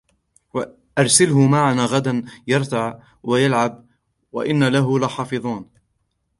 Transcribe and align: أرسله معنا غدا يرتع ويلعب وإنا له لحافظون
أرسله 0.97 1.47
معنا 1.47 1.85
غدا 1.85 2.23
يرتع 2.47 2.99
ويلعب 3.23 3.85
وإنا 4.31 4.69
له 4.69 4.99
لحافظون 4.99 5.69